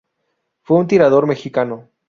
[0.63, 1.91] Fue un tirador mexicano.